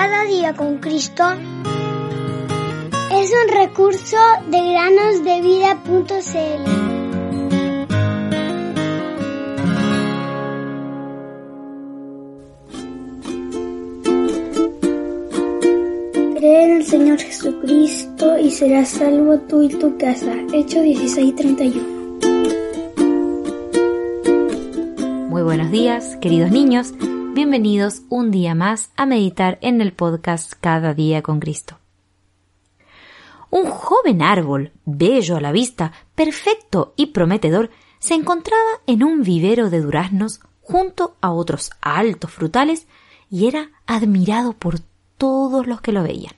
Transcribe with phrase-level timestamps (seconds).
[0.00, 1.24] Cada día con Cristo
[3.10, 4.16] es un recurso
[4.48, 6.64] de granosdevida.cl.
[16.36, 20.32] Cree en el Señor Jesucristo y serás salvo tú y tu casa.
[20.52, 21.82] Hecho 16:31.
[25.28, 26.94] Muy buenos días, queridos niños.
[27.38, 31.78] Bienvenidos un día más a meditar en el podcast Cada día con Cristo.
[33.48, 39.70] Un joven árbol, bello a la vista, perfecto y prometedor, se encontraba en un vivero
[39.70, 42.88] de duraznos junto a otros altos frutales
[43.30, 44.80] y era admirado por
[45.16, 46.34] todos los que lo veían.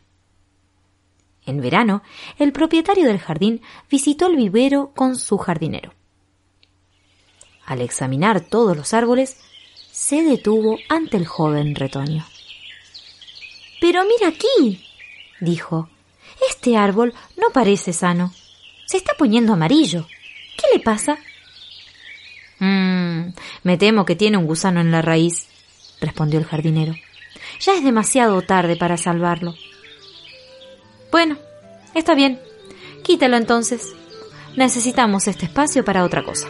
[1.46, 2.02] En verano,
[2.36, 5.94] el propietario del jardín visitó el vivero con su jardinero.
[7.64, 9.38] Al examinar todos los árboles,
[10.00, 12.26] se detuvo ante el joven retoño.
[13.82, 14.82] Pero mira aquí,
[15.40, 15.90] dijo,
[16.48, 18.32] este árbol no parece sano.
[18.86, 20.06] Se está poniendo amarillo.
[20.56, 21.18] ¿Qué le pasa?
[22.60, 25.48] Mmm, me temo que tiene un gusano en la raíz,
[26.00, 26.94] respondió el jardinero.
[27.60, 29.54] Ya es demasiado tarde para salvarlo.
[31.12, 31.36] Bueno,
[31.94, 32.40] está bien.
[33.04, 33.92] Quítalo entonces.
[34.56, 36.48] Necesitamos este espacio para otra cosa.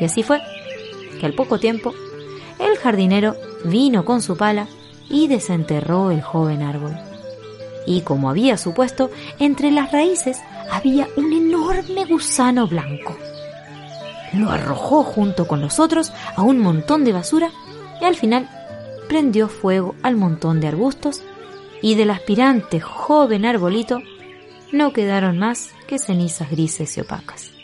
[0.00, 0.40] Y así fue
[1.18, 1.94] que al poco tiempo
[2.58, 4.66] el jardinero vino con su pala
[5.08, 6.96] y desenterró el joven árbol.
[7.86, 10.38] Y como había supuesto, entre las raíces
[10.70, 13.16] había un enorme gusano blanco.
[14.34, 17.50] Lo arrojó junto con los otros a un montón de basura
[18.00, 18.48] y al final
[19.08, 21.22] prendió fuego al montón de arbustos
[21.80, 24.02] y del aspirante joven arbolito
[24.70, 27.57] no quedaron más que cenizas grises y opacas.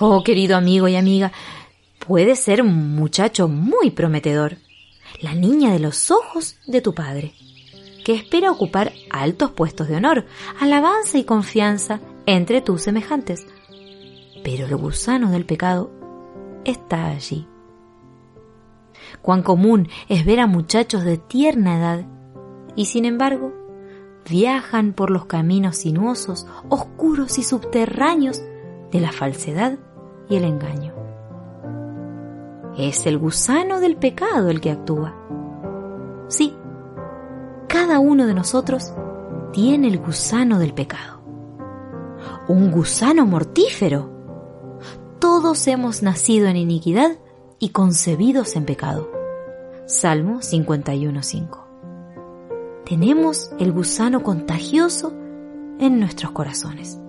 [0.00, 1.30] Oh, querido amigo y amiga,
[2.04, 4.56] puede ser un muchacho muy prometedor,
[5.20, 7.32] la niña de los ojos de tu padre,
[8.04, 10.26] que espera ocupar altos puestos de honor,
[10.60, 13.46] alabanza y confianza entre tus semejantes.
[14.42, 15.92] Pero el gusano del pecado
[16.64, 17.46] está allí.
[19.22, 22.04] Cuán común es ver a muchachos de tierna edad
[22.74, 23.52] y sin embargo
[24.28, 28.42] viajan por los caminos sinuosos, oscuros y subterráneos
[28.90, 29.78] de la falsedad
[30.28, 30.94] y el engaño.
[32.76, 35.14] Es el gusano del pecado el que actúa.
[36.28, 36.54] Sí,
[37.68, 38.92] cada uno de nosotros
[39.52, 41.20] tiene el gusano del pecado.
[42.48, 44.10] Un gusano mortífero.
[45.18, 47.18] Todos hemos nacido en iniquidad
[47.58, 49.10] y concebidos en pecado.
[49.86, 51.64] Salmo 51.5.
[52.84, 55.12] Tenemos el gusano contagioso
[55.78, 57.00] en nuestros corazones.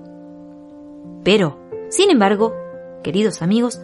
[1.23, 1.59] Pero,
[1.89, 2.53] sin embargo,
[3.05, 3.81] queridos amigos,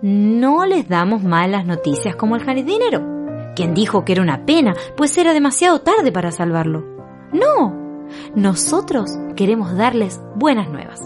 [0.00, 5.18] no les damos malas noticias como el jardinero, quien dijo que era una pena, pues
[5.18, 6.84] era demasiado tarde para salvarlo.
[7.32, 8.06] No,
[8.36, 11.00] nosotros queremos darles buenas nuevas,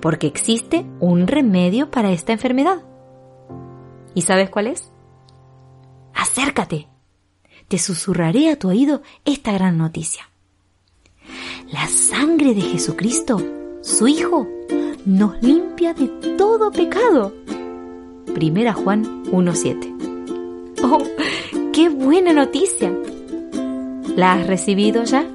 [0.00, 2.82] porque existe un remedio para esta enfermedad.
[4.14, 4.90] ¿Y sabes cuál es?
[6.14, 6.88] Acércate.
[7.68, 10.30] Te susurraré a tu oído esta gran noticia.
[11.70, 13.42] La sangre de Jesucristo,
[13.82, 14.48] su Hijo,
[15.04, 17.32] nos limpia de todo pecado.
[18.34, 20.82] Primera Juan 1.7.
[20.82, 21.02] ¡Oh,
[21.72, 22.92] qué buena noticia!
[24.16, 25.26] ¿La has recibido ya?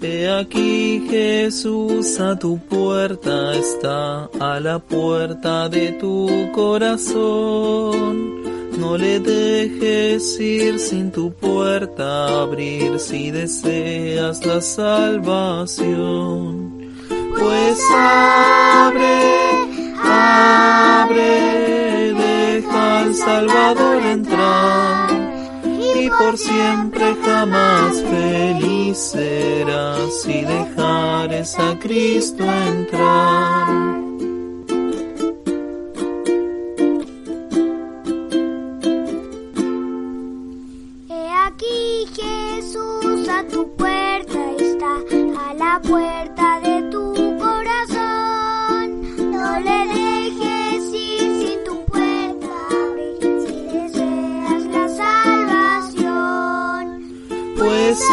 [0.00, 8.38] He aquí Jesús a tu puerta está, a la puerta de tu corazón.
[8.78, 16.67] No le dejes ir sin tu puerta abrir si deseas la salvación
[17.38, 19.20] pues abre,
[20.02, 21.28] abre,
[22.14, 25.10] deja al Salvador entrar
[26.00, 33.98] y por siempre jamás feliz serás si dejares a Cristo entrar.
[41.08, 44.94] He aquí Jesús a tu puerta está,
[45.48, 46.37] a la puerta